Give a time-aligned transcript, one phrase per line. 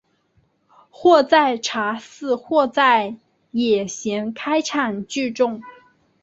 [0.89, 3.17] 或在茶肆或在
[3.51, 5.61] 野闲开场聚众。